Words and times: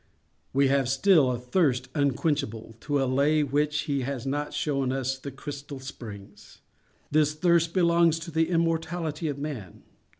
We 0.51 0.67
have 0.69 0.89
still 0.89 1.29
a 1.29 1.37
thirst 1.37 1.87
unquenchable, 1.93 2.75
to 2.79 3.03
allay 3.03 3.43
which 3.43 3.81
he 3.81 4.01
has 4.01 4.25
not 4.25 4.51
shown 4.51 4.91
us 4.91 5.15
the 5.19 5.29
crystal 5.29 5.79
springs. 5.79 6.57
This 7.11 7.35
thirst 7.35 7.71
belongs 7.71 8.17
to 8.21 8.31
the 8.31 8.49
immortality 8.49 9.27
of 9.27 9.37
Man. 9.37 9.83